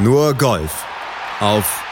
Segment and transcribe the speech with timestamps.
[0.00, 0.84] Nur Golf
[1.40, 1.82] auf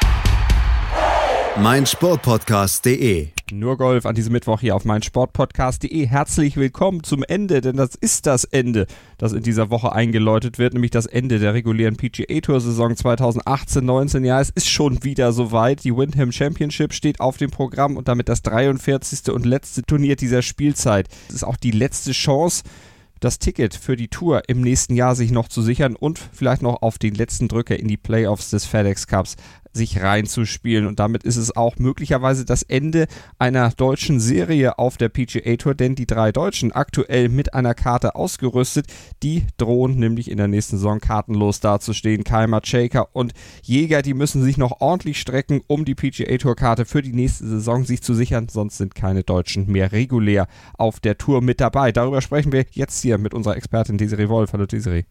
[1.61, 3.31] meinsportpodcast.de.
[3.51, 6.07] Nur Golf an diesem Mittwoch hier auf meinsportpodcast.de.
[6.07, 8.87] Herzlich willkommen zum Ende, denn das ist das Ende,
[9.19, 14.25] das in dieser Woche eingeläutet wird, nämlich das Ende der regulären PGA Tour Saison 2018-19.
[14.25, 15.83] Ja, es ist schon wieder soweit.
[15.83, 19.33] Die Windham Championship steht auf dem Programm und damit das 43.
[19.35, 21.09] und letzte Turnier dieser Spielzeit.
[21.29, 22.63] Es ist auch die letzte Chance
[23.27, 26.81] das Ticket für die Tour im nächsten Jahr sich noch zu sichern und vielleicht noch
[26.83, 29.35] auf den letzten Drücker in die Playoffs des FedEx Cups
[29.77, 30.87] sich reinzuspielen.
[30.87, 33.07] Und damit ist es auch möglicherweise das Ende
[33.39, 38.15] einer deutschen Serie auf der PGA Tour, denn die drei Deutschen aktuell mit einer Karte
[38.15, 38.87] ausgerüstet,
[39.23, 42.25] die drohen nämlich in der nächsten Saison kartenlos dazustehen.
[42.25, 46.85] Keimer, Shaker und Jäger, die müssen sich noch ordentlich strecken, um die PGA Tour Karte
[46.85, 50.49] für die nächste Saison sich zu sichern, sonst sind keine Deutschen mehr regulär
[50.79, 51.93] auf der Tour mit dabei.
[51.93, 54.53] Darüber sprechen wir jetzt hier mit unserer Expertin Desiree Wolf.
[54.53, 55.05] Hallo Desiree.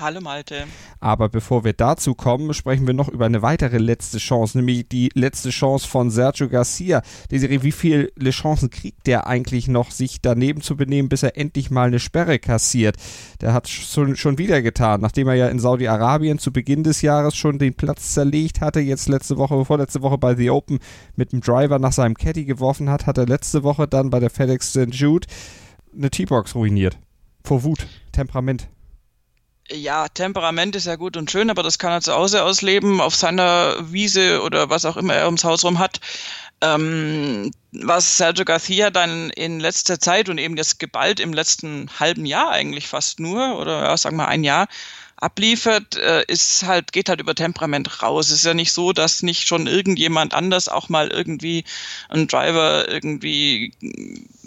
[0.00, 0.64] Hallo Malte.
[0.98, 5.10] Aber bevor wir dazu kommen, sprechen wir noch über eine weitere letzte Chance, nämlich die
[5.12, 7.02] letzte Chance von Sergio Garcia.
[7.30, 11.70] Desiree, wie viele Chancen kriegt der eigentlich noch, sich daneben zu benehmen, bis er endlich
[11.70, 12.96] mal eine Sperre kassiert?
[13.42, 17.36] Der hat schon, schon wieder getan, nachdem er ja in Saudi-Arabien zu Beginn des Jahres
[17.36, 20.78] schon den Platz zerlegt hatte, jetzt letzte Woche, vorletzte Woche bei The Open
[21.14, 24.30] mit dem Driver nach seinem Caddy geworfen hat, hat er letzte Woche dann bei der
[24.30, 24.94] FedEx St.
[24.94, 25.26] Jude
[25.94, 26.96] eine T-Box ruiniert.
[27.44, 28.66] Vor Wut, Temperament
[29.72, 33.14] ja, Temperament ist ja gut und schön, aber das kann er zu Hause ausleben, auf
[33.14, 36.00] seiner Wiese oder was auch immer er ums Haus rum hat.
[36.62, 42.26] Ähm, was Sergio Garcia dann in letzter Zeit und eben jetzt geballt im letzten halben
[42.26, 44.68] Jahr eigentlich fast nur, oder ja, sagen wir ein Jahr,
[45.20, 48.28] abliefert, äh, ist halt, geht halt über Temperament raus.
[48.28, 51.64] Es ist ja nicht so, dass nicht schon irgendjemand anders auch mal irgendwie
[52.08, 53.72] einen Driver irgendwie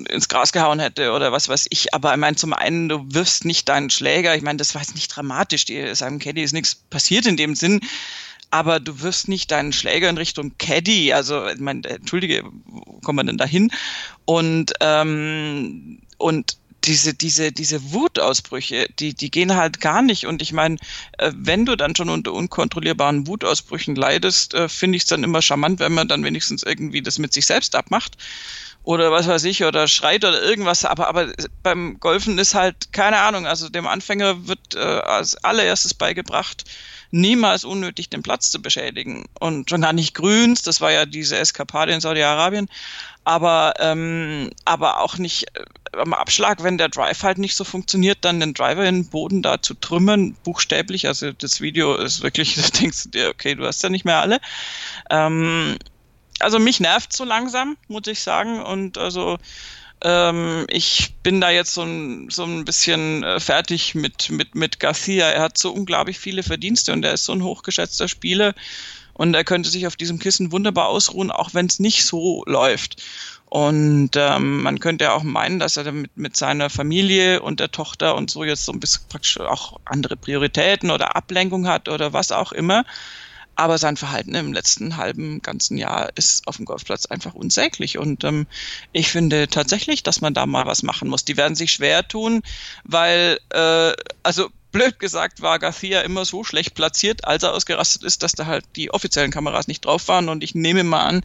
[0.10, 1.94] ins Gras gehauen hätte oder was weiß ich.
[1.94, 4.36] Aber ich meine, zum einen, du wirfst nicht deinen Schläger.
[4.36, 5.66] Ich meine, das war jetzt nicht dramatisch.
[5.66, 7.80] Die, seinem Caddy ist nichts passiert in dem Sinn
[8.54, 13.18] aber du wirst nicht deinen Schläger in Richtung Caddy, also ich meine, entschuldige, wo kommen
[13.18, 13.72] wir denn da hin?
[14.26, 20.26] Und ähm, und diese, diese, diese Wutausbrüche, die, die gehen halt gar nicht.
[20.26, 20.78] Und ich meine,
[21.18, 25.42] äh, wenn du dann schon unter unkontrollierbaren Wutausbrüchen leidest, äh, finde ich es dann immer
[25.42, 28.18] charmant, wenn man dann wenigstens irgendwie das mit sich selbst abmacht.
[28.84, 30.84] Oder was weiß ich, oder schreit oder irgendwas.
[30.84, 31.32] Aber, aber
[31.64, 36.66] beim Golfen ist halt, keine Ahnung, also dem Anfänger wird äh, als allererstes beigebracht,
[37.14, 39.26] niemals unnötig den Platz zu beschädigen.
[39.40, 42.68] Und schon gar nicht Grüns, das war ja diese Eskapade in Saudi-Arabien,
[43.24, 45.64] aber, ähm, aber auch nicht äh,
[45.96, 49.44] am Abschlag, wenn der Drive halt nicht so funktioniert, dann den Driver in den Boden
[49.44, 51.08] da zu trümmern, buchstäblich.
[51.08, 54.20] Also das Video ist wirklich, da denkst du dir, okay, du hast ja nicht mehr
[54.20, 54.42] alle.
[55.12, 55.78] Ähm,
[56.40, 58.60] also mich nervt so langsam, muss ich sagen.
[58.60, 59.38] Und also
[60.04, 64.80] ähm, ich bin da jetzt so ein, so ein bisschen äh, fertig mit, mit, mit
[64.80, 65.30] Garcia.
[65.30, 68.54] Er hat so unglaublich viele Verdienste und er ist so ein hochgeschätzter Spieler.
[69.14, 73.02] Und er könnte sich auf diesem Kissen wunderbar ausruhen, auch wenn es nicht so läuft.
[73.46, 77.72] Und ähm, man könnte ja auch meinen, dass er mit, mit seiner Familie und der
[77.72, 82.14] Tochter und so jetzt so ein bisschen praktisch auch andere Prioritäten oder Ablenkung hat oder
[82.14, 82.84] was auch immer.
[83.56, 87.98] Aber sein Verhalten im letzten halben ganzen Jahr ist auf dem Golfplatz einfach unsäglich.
[87.98, 88.48] Und ähm,
[88.92, 91.26] ich finde tatsächlich, dass man da mal was machen muss.
[91.26, 92.42] Die werden sich schwer tun,
[92.84, 93.94] weil, äh,
[94.24, 98.46] also blöd gesagt war Garcia immer so schlecht platziert, als er ausgerastet ist, dass da
[98.46, 100.28] halt die offiziellen Kameras nicht drauf waren.
[100.28, 101.22] Und ich nehme mal an,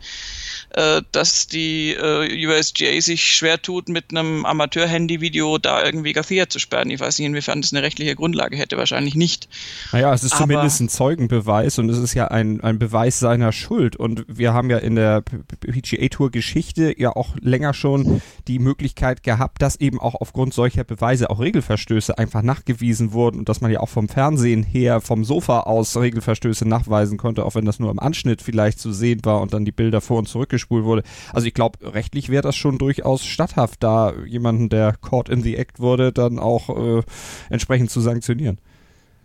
[0.71, 6.59] äh, dass die äh, USGA sich schwer tut, mit einem Amateur-Handy-Video da irgendwie Garcia zu
[6.59, 6.91] sperren.
[6.91, 9.49] Ich weiß nicht, inwiefern das eine rechtliche Grundlage hätte, wahrscheinlich nicht.
[9.93, 13.53] Naja, es ist Aber zumindest ein Zeugenbeweis und es ist ja ein, ein Beweis seiner
[13.53, 13.97] Schuld.
[13.97, 19.77] Und wir haben ja in der PGA-Tour-Geschichte ja auch länger schon die Möglichkeit gehabt, dass
[19.77, 23.89] eben auch aufgrund solcher Beweise auch Regelverstöße einfach nachgewiesen wurden und dass man ja auch
[23.89, 28.43] vom Fernsehen her, vom Sofa aus Regelverstöße nachweisen konnte, auch wenn das nur im Anschnitt
[28.43, 31.03] vielleicht zu sehen war und dann die Bilder vor und zurückgespult wurde.
[31.33, 35.57] Also ich glaube, rechtlich wäre das schon durchaus statthaft, da jemanden, der caught in the
[35.57, 37.03] act wurde, dann auch äh,
[37.51, 38.59] entsprechend zu sanktionieren.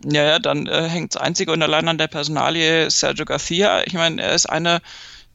[0.04, 3.82] Ja, ja, dann äh, hängt es einzig und allein an der Personalie Sergio Garcia.
[3.86, 4.80] Ich meine, er ist einer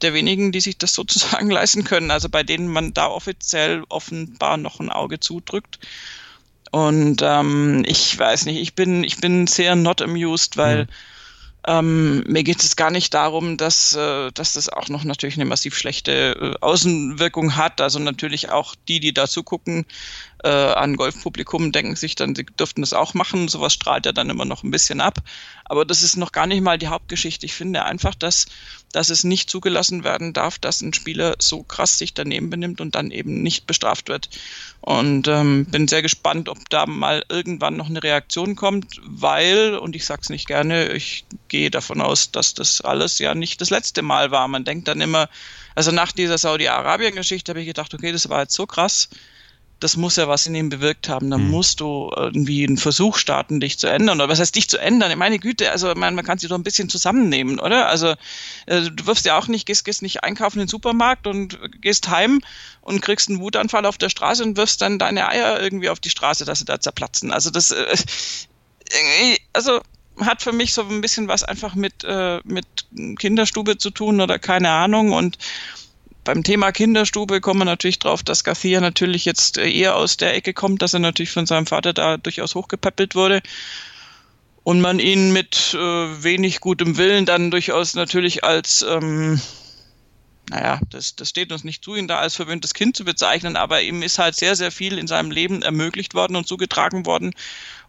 [0.02, 4.58] der wenigen, die sich das sozusagen leisten können, also bei denen man da offiziell offenbar
[4.58, 5.80] noch ein Auge zudrückt.
[6.72, 10.88] Und ähm, ich weiß nicht, ich bin, ich bin sehr not amused, weil mhm.
[11.68, 15.46] ähm, mir geht es gar nicht darum, dass, äh, dass das auch noch natürlich eine
[15.46, 17.82] massiv schlechte äh, Außenwirkung hat.
[17.82, 19.86] Also natürlich auch die, die da zugucken,
[20.44, 23.48] äh, an Golfpublikum denken sich dann, sie dürften das auch machen.
[23.48, 25.20] Sowas strahlt ja dann immer noch ein bisschen ab.
[25.66, 27.46] Aber das ist noch gar nicht mal die Hauptgeschichte.
[27.46, 28.48] Ich finde einfach, dass,
[28.92, 32.96] dass es nicht zugelassen werden darf, dass ein Spieler so krass sich daneben benimmt und
[32.96, 34.30] dann eben nicht bestraft wird.
[34.82, 39.96] Und ähm, bin sehr gespannt, ob da mal irgendwann noch eine Reaktion kommt, weil, und
[39.96, 44.02] ich sag's nicht gerne, ich gehe davon aus, dass das alles ja nicht das letzte
[44.02, 44.48] Mal war.
[44.48, 45.30] Man denkt dann immer,
[45.76, 49.10] also nach dieser Saudi-Arabien-Geschichte habe ich gedacht, okay, das war jetzt so krass,
[49.80, 51.30] das muss ja was in ihm bewirkt haben.
[51.30, 51.52] Dann mhm.
[51.52, 54.20] musst du irgendwie einen Versuch starten, dich zu ändern.
[54.20, 55.18] Oder was heißt dich zu ändern?
[55.18, 57.88] Meine Güte, also man, man kann sich doch ein bisschen zusammennehmen, oder?
[57.88, 58.16] Also
[58.66, 62.10] äh, du wirfst ja auch nicht, gehst, gehst nicht einkaufen in den Supermarkt und gehst
[62.10, 62.42] heim
[62.82, 66.10] und kriegst einen Wutanfall auf der Straße und wirfst dann deine Eier irgendwie auf die
[66.10, 67.32] Straße, dass sie da zerplatzen.
[67.32, 67.96] Also das, äh,
[69.54, 69.82] also
[70.20, 72.66] hat für mich so ein bisschen was einfach mit, äh, mit
[73.18, 75.38] Kinderstube zu tun oder keine Ahnung und
[76.24, 80.54] beim Thema Kinderstube kommen wir natürlich drauf, dass Garcia natürlich jetzt eher aus der Ecke
[80.54, 83.42] kommt, dass er natürlich von seinem Vater da durchaus hochgepäppelt wurde
[84.64, 89.42] und man ihn mit äh, wenig gutem Willen dann durchaus natürlich als ähm,
[90.50, 93.82] naja, das, das steht uns nicht zu, ihn da als verwöhntes Kind zu bezeichnen, aber
[93.82, 97.34] ihm ist halt sehr, sehr viel in seinem Leben ermöglicht worden und zugetragen worden,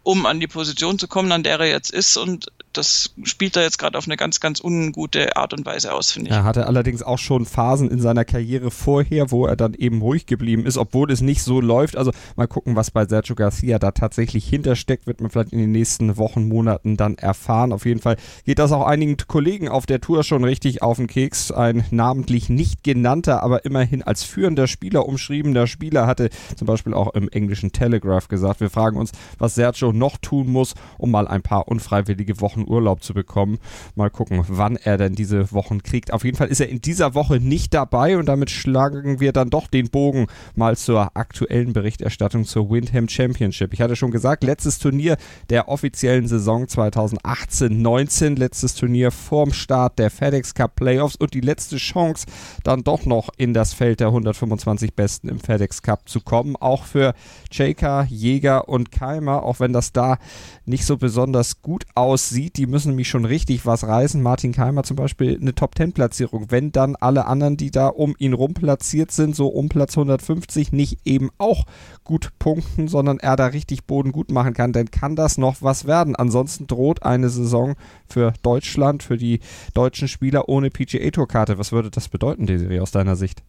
[0.03, 2.17] um an die Position zu kommen, an der er jetzt ist.
[2.17, 6.11] Und das spielt er jetzt gerade auf eine ganz, ganz ungute Art und Weise aus,
[6.11, 6.35] finde ich.
[6.35, 10.25] Er hatte allerdings auch schon Phasen in seiner Karriere vorher, wo er dann eben ruhig
[10.25, 11.97] geblieben ist, obwohl es nicht so läuft.
[11.97, 15.71] Also mal gucken, was bei Sergio Garcia da tatsächlich hintersteckt, wird man vielleicht in den
[15.71, 17.73] nächsten Wochen, Monaten dann erfahren.
[17.73, 21.07] Auf jeden Fall geht das auch einigen Kollegen auf der Tour schon richtig auf den
[21.07, 21.51] Keks.
[21.51, 27.13] Ein namentlich nicht genannter, aber immerhin als führender Spieler umschriebener Spieler hatte zum Beispiel auch
[27.13, 31.41] im englischen Telegraph gesagt, wir fragen uns, was Sergio noch tun muss, um mal ein
[31.41, 33.59] paar unfreiwillige Wochen Wochen Urlaub zu bekommen.
[33.95, 36.13] Mal gucken, wann er denn diese Wochen kriegt.
[36.13, 39.49] Auf jeden Fall ist er in dieser Woche nicht dabei und damit schlagen wir dann
[39.49, 43.73] doch den Bogen mal zur aktuellen Berichterstattung zur Windham Championship.
[43.73, 45.17] Ich hatte schon gesagt, letztes Turnier
[45.49, 51.77] der offiziellen Saison 2018-19, letztes Turnier vorm Start der FedEx Cup Playoffs und die letzte
[51.77, 52.25] Chance,
[52.63, 56.55] dann doch noch in das Feld der 125 Besten im FedEx Cup zu kommen.
[56.55, 57.13] Auch für
[57.51, 60.17] Shaker, Jäger und Keimer, auch wenn das da
[60.65, 64.21] nicht so besonders gut aussieht sieht, die müssen nämlich schon richtig was reißen.
[64.21, 66.47] Martin Keimer zum Beispiel eine Top-10-Platzierung.
[66.49, 70.71] Wenn dann alle anderen, die da um ihn rum platziert sind, so um Platz 150,
[70.71, 71.65] nicht eben auch
[72.03, 75.85] gut punkten, sondern er da richtig Boden gut machen kann, dann kann das noch was
[75.85, 76.15] werden.
[76.15, 77.75] Ansonsten droht eine Saison
[78.07, 79.39] für Deutschland, für die
[79.73, 81.57] deutschen Spieler ohne PGA-Tour-Karte.
[81.57, 83.43] Was würde das bedeuten, Desiree, aus deiner Sicht?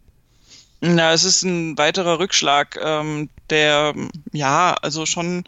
[0.80, 3.94] Na, es ist ein weiterer Rückschlag, ähm, der
[4.32, 5.44] ja, also schon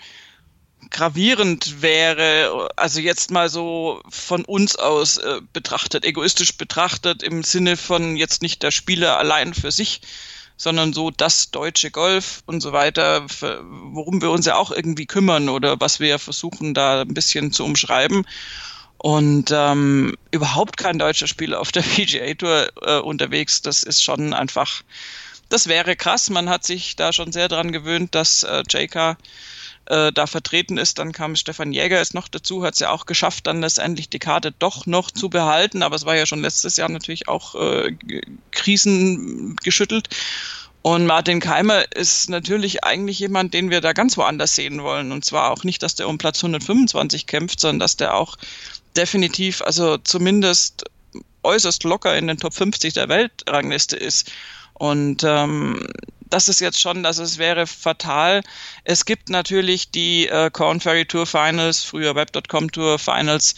[0.90, 7.76] gravierend wäre, also jetzt mal so von uns aus äh, betrachtet, egoistisch betrachtet, im Sinne
[7.76, 10.00] von jetzt nicht der Spieler allein für sich,
[10.56, 13.26] sondern so das deutsche Golf und so weiter,
[13.60, 17.64] worum wir uns ja auch irgendwie kümmern oder was wir versuchen da ein bisschen zu
[17.64, 18.24] umschreiben.
[18.98, 24.32] Und ähm, überhaupt kein deutscher Spieler auf der PGA Tour äh, unterwegs, das ist schon
[24.32, 24.82] einfach,
[25.48, 26.30] das wäre krass.
[26.30, 29.18] Man hat sich da schon sehr dran gewöhnt, dass äh, JK
[29.86, 30.98] äh, da vertreten ist.
[30.98, 34.18] Dann kam Stefan Jäger ist noch dazu, hat es ja auch geschafft, dann letztendlich die
[34.18, 35.82] Karte doch noch zu behalten.
[35.82, 37.96] Aber es war ja schon letztes Jahr natürlich auch äh,
[38.50, 40.08] krisengeschüttelt.
[40.82, 45.12] Und Martin Keimer ist natürlich eigentlich jemand, den wir da ganz woanders sehen wollen.
[45.12, 48.36] Und zwar auch nicht, dass der um Platz 125 kämpft, sondern dass der auch
[48.94, 50.84] definitiv, also zumindest
[51.42, 54.30] äußerst locker in den Top 50 der Weltrangliste ist.
[54.74, 55.86] Und ähm,
[56.34, 58.42] das ist jetzt schon, dass es wäre fatal.
[58.82, 63.54] Es gibt natürlich die äh, Corn Ferry Tour Finals, früher Web.com Tour Finals,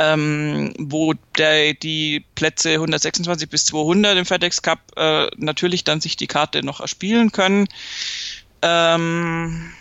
[0.00, 6.16] ähm, wo der, die Plätze 126 bis 200 im FedEx Cup äh, natürlich dann sich
[6.16, 7.68] die Karte noch erspielen können.
[8.62, 9.72] Ähm,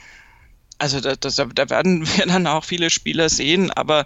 [0.77, 4.06] also da, da, da werden wir dann auch viele Spieler sehen, aber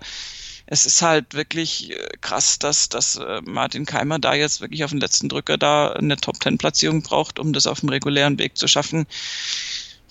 [0.72, 4.92] es ist halt wirklich äh, krass, dass, dass äh, Martin Keimer da jetzt wirklich auf
[4.92, 9.06] den letzten Drücker da eine Top-10-Platzierung braucht, um das auf dem regulären Weg zu schaffen.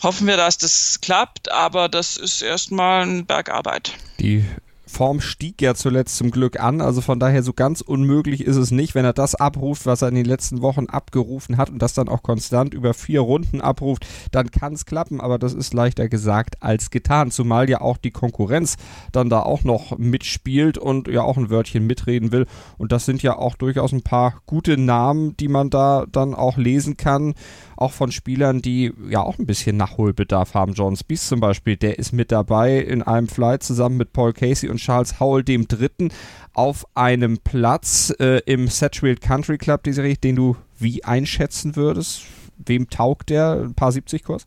[0.02, 3.95] Hoffen wir, dass das klappt, aber das ist erstmal ein Bergarbeit.
[4.19, 4.45] Die
[4.90, 6.80] Form stieg ja zuletzt zum Glück an.
[6.80, 10.09] Also von daher so ganz unmöglich ist es nicht, wenn er das abruft, was er
[10.09, 14.06] in den letzten Wochen abgerufen hat und das dann auch konstant über vier Runden abruft,
[14.32, 15.20] dann kann es klappen.
[15.20, 17.30] Aber das ist leichter gesagt als getan.
[17.30, 18.76] Zumal ja auch die Konkurrenz
[19.12, 22.47] dann da auch noch mitspielt und ja auch ein Wörtchen mitreden will.
[22.76, 26.56] Und das sind ja auch durchaus ein paar gute Namen, die man da dann auch
[26.56, 27.35] lesen kann
[27.80, 30.75] auch von Spielern, die ja auch ein bisschen Nachholbedarf haben.
[30.75, 34.68] John Spees zum Beispiel, der ist mit dabei in einem Flight zusammen mit Paul Casey
[34.68, 36.11] und Charles Howell dem Dritten
[36.53, 42.23] auf einem Platz äh, im Satchfield Country Club, die Serie, den du wie einschätzen würdest?
[42.59, 43.53] Wem taugt der?
[43.53, 44.47] Ein paar 70 Kurs?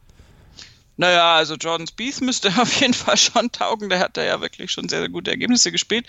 [0.96, 3.90] Naja, also Jordan Spieth müsste auf jeden Fall schon taugen.
[3.90, 6.08] Der hat da ja wirklich schon sehr, sehr gute Ergebnisse gespielt.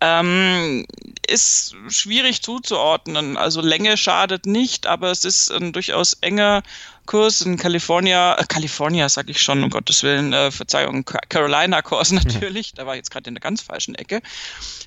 [0.00, 0.86] Ähm,
[1.26, 3.36] ist schwierig zuzuordnen.
[3.36, 6.62] Also Länge schadet nicht, aber es ist ein durchaus enger
[7.08, 12.74] Kurs, ein California, äh, California sag ich schon, um Gottes Willen, äh, Verzeihung, Carolina-Kurs natürlich,
[12.74, 14.20] da war ich jetzt gerade in der ganz falschen Ecke,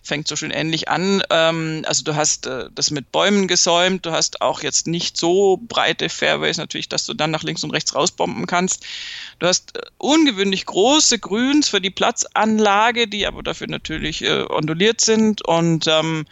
[0.04, 1.24] fängt so schön ähnlich an.
[1.32, 5.58] Ähm, also du hast äh, das mit Bäumen gesäumt, du hast auch jetzt nicht so
[5.68, 8.86] breite Fairways natürlich, dass du dann nach links und rechts rausbomben kannst.
[9.40, 15.02] Du hast äh, ungewöhnlich große Grüns für die Platzanlage, die aber dafür natürlich äh, onduliert
[15.02, 16.26] sind und ähm,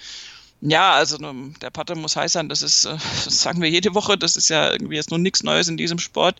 [0.61, 1.17] ja, also
[1.61, 4.49] der Putter muss heiß sein, das ist, äh, das sagen wir jede Woche, das ist
[4.49, 6.39] ja irgendwie jetzt nur nichts Neues in diesem Sport.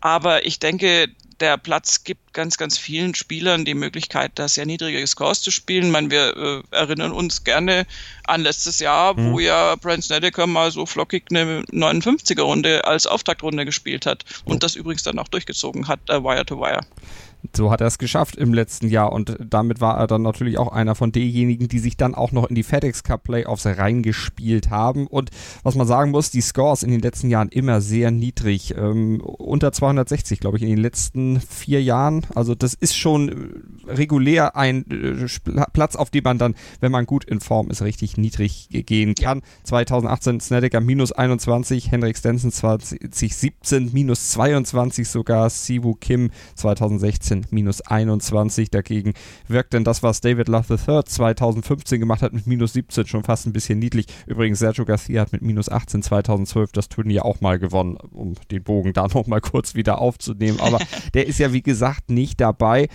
[0.00, 1.08] Aber ich denke,
[1.40, 5.86] der Platz gibt ganz, ganz vielen Spielern die Möglichkeit, da sehr niedrige Scores zu spielen.
[5.86, 7.86] Ich meine, wir äh, erinnern uns gerne
[8.24, 9.32] an letztes Jahr, mhm.
[9.32, 14.74] wo ja Brent Snedeker mal so flockig eine 59er-Runde als Auftaktrunde gespielt hat und das
[14.74, 16.80] übrigens dann auch durchgezogen hat, äh, Wire to Wire.
[17.54, 20.72] So hat er es geschafft im letzten Jahr und damit war er dann natürlich auch
[20.72, 25.06] einer von denjenigen, die sich dann auch noch in die FedEx Cup Playoffs reingespielt haben.
[25.06, 25.30] Und
[25.62, 28.74] was man sagen muss, die Scores in den letzten Jahren immer sehr niedrig.
[28.76, 32.26] Ähm, unter 260, glaube ich, in den letzten vier Jahren.
[32.34, 37.24] Also das ist schon regulär ein äh, Platz, auf dem man dann, wenn man gut
[37.24, 39.38] in Form ist, richtig niedrig gehen kann.
[39.38, 39.44] Ja.
[39.64, 47.80] 2018 Snedeker minus 21, Henrik Stenson 2017 minus 22 sogar, Sivu Kim 2016 2016 minus
[47.82, 48.70] 21.
[48.70, 49.14] Dagegen
[49.48, 53.46] wirkt denn das, was David Love III 2015 gemacht hat, mit minus 17 schon fast
[53.46, 54.06] ein bisschen niedlich.
[54.26, 58.62] Übrigens, Sergio Garcia hat mit minus 18 2012 das Turnier auch mal gewonnen, um den
[58.62, 60.60] Bogen da nochmal kurz wieder aufzunehmen.
[60.60, 60.78] Aber
[61.14, 62.88] der ist ja, wie gesagt, nicht dabei.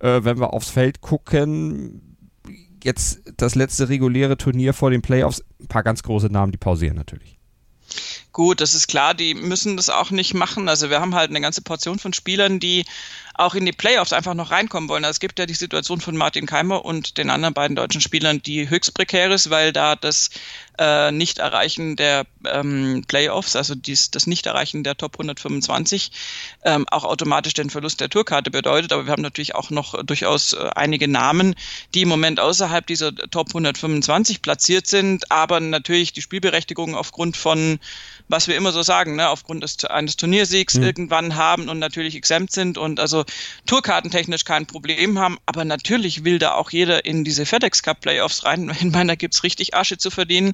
[0.00, 2.16] Äh, wenn wir aufs Feld gucken,
[2.84, 6.96] jetzt das letzte reguläre Turnier vor den Playoffs, ein paar ganz große Namen, die pausieren
[6.96, 7.38] natürlich.
[8.32, 10.68] Gut, das ist klar, die müssen das auch nicht machen.
[10.68, 12.84] Also wir haben halt eine ganze Portion von Spielern, die
[13.38, 15.04] auch in die Playoffs einfach noch reinkommen wollen.
[15.04, 18.42] Also es gibt ja die Situation von Martin Keimer und den anderen beiden deutschen Spielern,
[18.42, 20.30] die höchst prekär ist, weil da das
[20.76, 26.10] äh, Nicht-Erreichen der ähm, Playoffs, also dies, das Nicht-Erreichen der Top 125,
[26.64, 28.92] ähm, auch automatisch den Verlust der Tourkarte bedeutet.
[28.92, 31.54] Aber wir haben natürlich auch noch durchaus äh, einige Namen,
[31.94, 37.78] die im Moment außerhalb dieser Top 125 platziert sind, aber natürlich die Spielberechtigung aufgrund von
[38.28, 40.82] was wir immer so sagen, ne, aufgrund des, eines Turniersiegs mhm.
[40.82, 43.24] irgendwann haben und natürlich exempt sind und also
[43.66, 45.38] tourkartentechnisch kein Problem haben.
[45.46, 48.70] Aber natürlich will da auch jeder in diese FedEx Cup Playoffs rein.
[48.78, 50.52] Ich meine, da gibt's richtig Asche zu verdienen.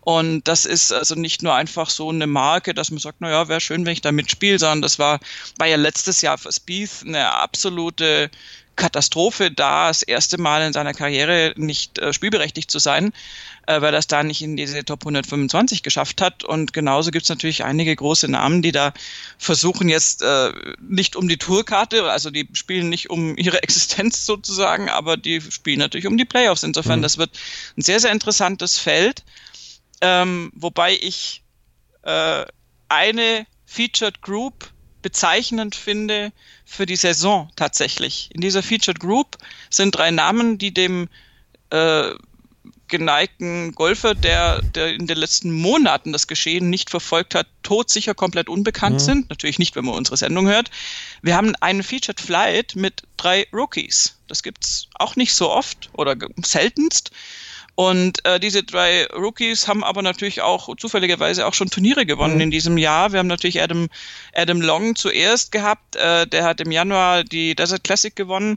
[0.00, 3.60] Und das ist also nicht nur einfach so eine Marke, dass man sagt, naja, wäre
[3.60, 5.20] schön, wenn ich da mitspiele, sondern das war,
[5.58, 8.30] war ja letztes Jahr für Spieth eine absolute
[8.80, 13.12] Katastrophe, da das erste Mal in seiner Karriere nicht äh, spielberechtigt zu sein,
[13.66, 16.44] äh, weil er es da nicht in diese Top 125 geschafft hat.
[16.44, 18.94] Und genauso gibt es natürlich einige große Namen, die da
[19.36, 24.88] versuchen jetzt äh, nicht um die Tourkarte, also die spielen nicht um ihre Existenz sozusagen,
[24.88, 26.62] aber die spielen natürlich um die Playoffs.
[26.62, 27.02] Insofern, mhm.
[27.02, 27.38] das wird
[27.76, 29.24] ein sehr, sehr interessantes Feld,
[30.00, 31.42] ähm, wobei ich
[32.02, 32.46] äh,
[32.88, 34.70] eine Featured Group
[35.02, 36.32] bezeichnend finde
[36.64, 38.30] für die Saison tatsächlich.
[38.32, 39.38] In dieser Featured Group
[39.70, 41.08] sind drei Namen, die dem
[41.70, 42.10] äh,
[42.90, 48.48] geneigten Golfer, der, der in den letzten Monaten das Geschehen nicht verfolgt hat, todsicher komplett
[48.48, 49.00] unbekannt mhm.
[49.00, 49.30] sind.
[49.30, 50.70] Natürlich nicht, wenn man unsere Sendung hört.
[51.22, 54.18] Wir haben einen Featured Flight mit drei Rookies.
[54.28, 57.12] Das gibt's auch nicht so oft oder seltenst.
[57.80, 62.42] Und äh, diese drei Rookies haben aber natürlich auch zufälligerweise auch schon Turniere gewonnen mhm.
[62.42, 63.12] in diesem Jahr.
[63.12, 63.88] Wir haben natürlich Adam,
[64.34, 65.96] Adam Long zuerst gehabt.
[65.96, 68.56] Äh, der hat im Januar die Desert Classic gewonnen.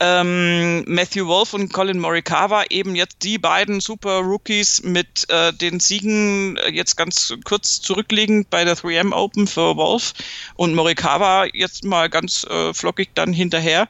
[0.00, 5.80] Ähm, Matthew Wolf und Colin Morikawa eben jetzt die beiden Super Rookies mit äh, den
[5.80, 10.14] Siegen äh, jetzt ganz kurz zurückliegend bei der 3M Open für Wolf
[10.54, 13.88] und Morikawa jetzt mal ganz äh, flockig dann hinterher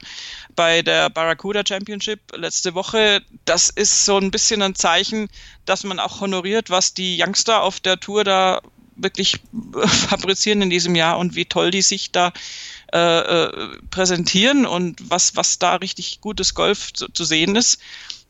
[0.55, 3.21] bei der Barracuda Championship letzte Woche.
[3.45, 5.29] Das ist so ein bisschen ein Zeichen,
[5.65, 8.61] dass man auch honoriert, was die Youngster auf der Tour da
[8.95, 9.39] wirklich
[9.85, 12.33] fabrizieren in diesem Jahr und wie toll die sich da
[12.93, 17.79] äh, äh, präsentieren und was, was da richtig gutes Golf zu, zu sehen ist.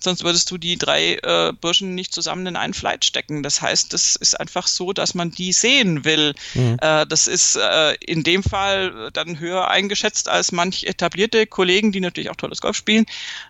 [0.02, 3.44] Sonst würdest du die drei äh, Burschen nicht zusammen in einen Flight stecken.
[3.44, 6.34] Das heißt, das ist einfach so, dass man die sehen will.
[6.54, 6.78] Mhm.
[6.82, 12.00] Äh, das ist äh, in dem Fall dann höher eingeschätzt als manch etablierte Kollegen, die
[12.00, 13.06] natürlich auch tolles Golf spielen,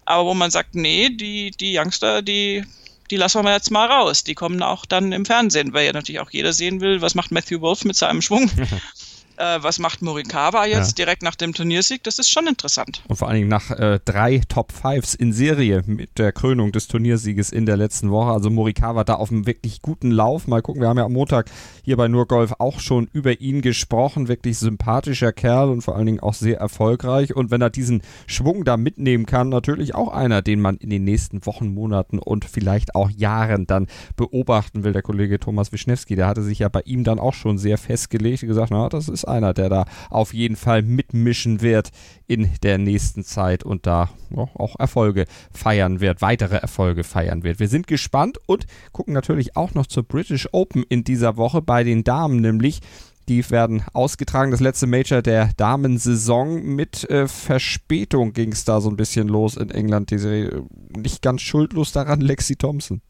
[0.05, 2.65] aber wo man sagt, nee, die, die Youngster, die,
[3.11, 4.23] die lassen wir jetzt mal raus.
[4.23, 7.31] Die kommen auch dann im Fernsehen, weil ja natürlich auch jeder sehen will, was macht
[7.31, 8.49] Matthew Wolf mit seinem Schwung.
[9.39, 11.05] äh, was macht Morikawa jetzt ja.
[11.05, 13.01] direkt nach dem Turniersieg, das ist schon interessant.
[13.07, 16.87] Und vor allen Dingen nach äh, drei Top Fives in Serie mit der Krönung des
[16.87, 18.31] Turniersieges in der letzten Woche.
[18.31, 20.47] Also Morikawa da auf einem wirklich guten Lauf.
[20.47, 21.49] Mal gucken, wir haben ja am Montag
[21.83, 24.27] hier bei Nur Golf auch schon über ihn gesprochen.
[24.27, 27.35] Wirklich sympathischer Kerl und vor allen Dingen auch sehr erfolgreich.
[27.35, 31.05] Und wenn er diesen Schwung da mitnehmen kann, natürlich auch einer, den man in den
[31.05, 34.93] nächsten Wochen, Monaten und vielleicht auch Jahren dann beobachten will.
[34.93, 38.43] Der Kollege Thomas Wischnewski, der hatte sich ja bei ihm dann auch schon sehr festgelegt
[38.43, 41.91] und gesagt, na, das ist einer, der da auf jeden Fall mitmischen wird
[42.27, 47.59] in der nächsten Zeit und da ja, auch Erfolge feiern wird, weitere Erfolge feiern wird.
[47.59, 51.83] Wir sind gespannt und gucken natürlich auch noch zur British Open in dieser Woche bei
[51.83, 52.81] den Damen, nämlich
[53.29, 54.51] die werden ausgetragen.
[54.51, 59.55] Das letzte Major der Damensaison mit äh, Verspätung ging es da so ein bisschen los
[59.55, 60.09] in England.
[60.09, 60.61] Diese äh,
[60.97, 63.01] nicht ganz schuldlos daran, Lexi Thompson.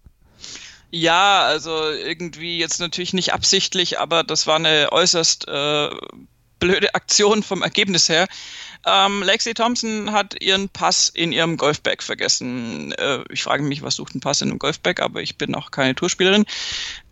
[0.91, 5.89] Ja, also irgendwie jetzt natürlich nicht absichtlich, aber das war eine äußerst äh,
[6.59, 8.27] blöde Aktion vom Ergebnis her.
[8.85, 12.93] Ähm, Lexi Thompson hat ihren Pass in ihrem Golfbag vergessen.
[12.93, 15.71] Äh, ich frage mich, was sucht ein Pass in einem Golfbag, aber ich bin auch
[15.71, 16.45] keine Tourspielerin.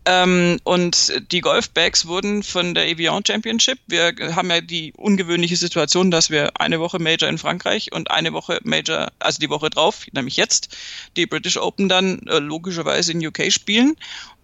[0.06, 3.78] Ähm, und die Golfbags wurden von der Evian Championship.
[3.88, 8.32] Wir haben ja die ungewöhnliche Situation, dass wir eine Woche Major in Frankreich und eine
[8.32, 10.74] Woche Major, also die Woche drauf, nämlich jetzt,
[11.18, 13.96] die British Open dann äh, logischerweise in UK spielen.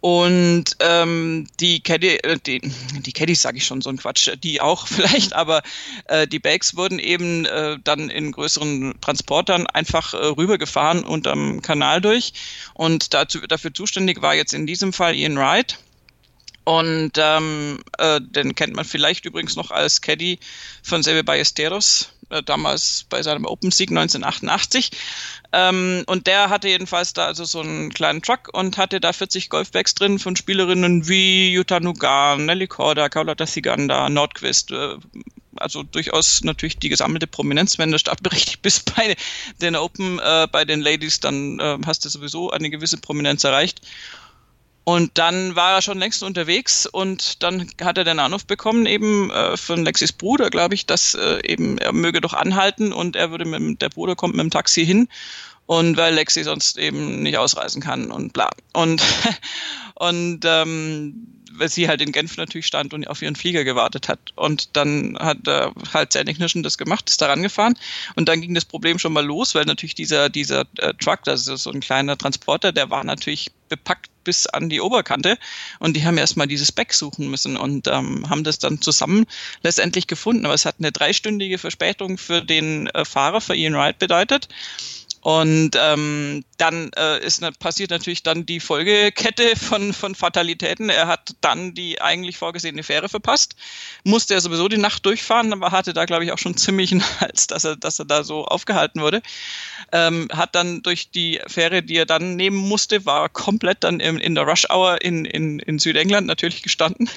[0.05, 4.61] Und ähm, die Caddy, äh, die, die Caddies sage ich schon so ein Quatsch, die
[4.61, 5.63] auch vielleicht, aber
[6.09, 12.01] äh, die Bags wurden eben äh, dann in größeren Transportern einfach äh, rübergefahren unterm Kanal
[12.01, 12.33] durch.
[12.75, 15.79] Und dazu, dafür zuständig war jetzt in diesem Fall Ian Wright.
[16.65, 20.39] Und ähm, äh, den kennt man vielleicht übrigens noch als Caddy
[20.83, 24.91] von Seve Ballesteros, äh, damals bei seinem Open-Sieg 1988.
[25.53, 29.51] Ähm, und der hatte jedenfalls da also so einen kleinen Truck und hatte da 40
[29.51, 34.97] Golfbags drin von Spielerinnen wie Jutta Nugan, Nelly Korda, Carlotta Siganda, Nordquist, äh,
[35.57, 39.17] also durchaus natürlich die gesammelte Prominenz, wenn der Startbericht bis bei
[39.61, 43.81] den Open, äh, bei den Ladies, dann äh, hast du sowieso eine gewisse Prominenz erreicht.
[44.87, 49.31] Und dann war er schon längst unterwegs und dann hat er den Anruf bekommen, eben
[49.31, 53.31] äh, von Lexis Bruder, glaube ich, dass äh, eben er möge doch anhalten und er
[53.31, 55.09] würde mit der Bruder kommt mit dem Taxi hin
[55.67, 58.51] und weil Lexi sonst eben nicht ausreisen kann und bla.
[58.73, 59.03] Und,
[59.95, 64.33] und ähm, weil sie halt in Genf natürlich stand und auf ihren Flieger gewartet hat.
[64.35, 67.79] Und dann hat er halt Zähneknirschen das gemacht, ist da rangefahren.
[68.17, 71.47] Und dann ging das Problem schon mal los, weil natürlich dieser, dieser äh, Truck, das
[71.47, 75.39] ist so ein kleiner Transporter, der war natürlich bepackt bis an die Oberkante.
[75.79, 79.27] Und die haben erstmal dieses Back suchen müssen und ähm, haben das dann zusammen
[79.63, 80.47] letztendlich gefunden.
[80.47, 84.49] Aber es hat eine dreistündige Verspätung für den äh, Fahrer, für Ian Wright bedeutet.
[85.25, 90.91] Und ähm, dann äh, ist passiert natürlich dann die Folgekette von, von Fatalitäten.
[90.91, 93.57] Er hat dann die eigentlich vorgesehene Fähre verpasst,
[94.05, 97.03] musste er sowieso die Nacht durchfahren, aber hatte da, glaube ich, auch schon ziemlich einen
[97.21, 99.23] Hals, dass er, dass er da so aufgehalten wurde.
[99.93, 104.19] Ähm, hat dann durch die Fähre, die er dann nehmen musste, war komplett dann in,
[104.19, 107.09] in der Rush Hour in, in, in Südengland natürlich gestanden.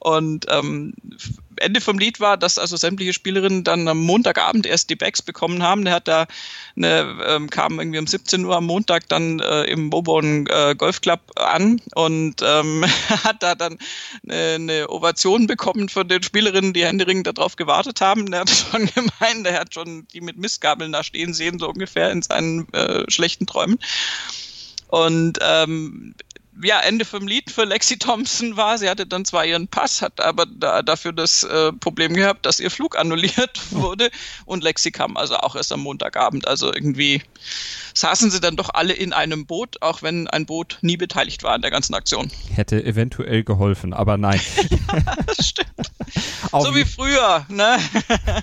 [0.00, 0.94] Und ähm,
[1.56, 5.62] Ende vom Lied war, dass also sämtliche Spielerinnen dann am Montagabend erst die Bags bekommen
[5.62, 5.84] haben.
[5.84, 6.26] Der hat da
[6.76, 11.00] eine, ähm, kam irgendwie um 17 Uhr am Montag dann äh, im Bobon äh, Golf
[11.00, 12.84] Club an und ähm,
[13.24, 13.78] hat da dann
[14.28, 18.30] eine, eine Ovation bekommen von den Spielerinnen, die händeringend darauf gewartet haben.
[18.32, 22.10] Der hat schon gemeint, der hat schon die mit Mistgabeln da stehen sehen, so ungefähr
[22.10, 23.78] in seinen äh, schlechten Träumen.
[24.88, 26.14] Und ähm,
[26.60, 30.20] ja, Ende vom Lied für Lexi Thompson war, sie hatte dann zwar ihren Pass, hat
[30.20, 34.10] aber da, dafür das äh, Problem gehabt, dass ihr Flug annulliert wurde
[34.44, 36.46] und Lexi kam also auch erst am Montagabend.
[36.46, 37.22] Also irgendwie
[37.94, 41.54] saßen sie dann doch alle in einem Boot, auch wenn ein Boot nie beteiligt war
[41.54, 42.30] an der ganzen Aktion.
[42.54, 44.40] Hätte eventuell geholfen, aber nein.
[44.70, 45.72] ja, das stimmt.
[46.50, 47.78] so wie früher, ne?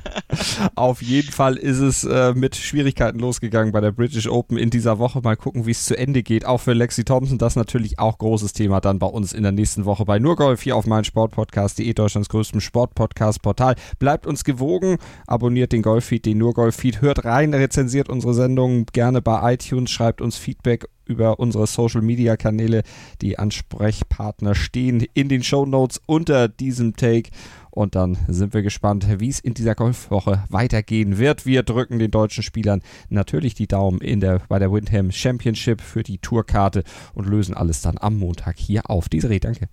[0.76, 5.00] Auf jeden Fall ist es äh, mit Schwierigkeiten losgegangen bei der British Open in dieser
[5.00, 5.22] Woche.
[5.22, 6.46] Mal gucken, wie es zu Ende geht.
[6.46, 9.86] Auch für Lexi Thompson, das natürlich auch großes Thema dann bei uns in der nächsten
[9.86, 13.76] Woche bei Nurgolf hier auf meinem Sportpodcast.de, Deutschlands größtem Sportpodcast-Portal.
[14.00, 19.39] Bleibt uns gewogen, abonniert den Golffeed, den Nurgolf-Feed, hört rein, rezensiert unsere Sendung gerne bei
[19.42, 22.84] iTunes, schreibt uns Feedback über unsere Social Media Kanäle.
[23.22, 27.32] Die Ansprechpartner stehen in den Show Notes unter diesem Take.
[27.72, 31.46] Und dann sind wir gespannt, wie es in dieser Golfwoche weitergehen wird.
[31.46, 36.04] Wir drücken den deutschen Spielern natürlich die Daumen in der, bei der Windham Championship für
[36.04, 39.10] die Tourkarte und lösen alles dann am Montag hier auf.
[39.10, 39.68] Diese danke.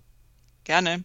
[0.64, 1.04] Gerne.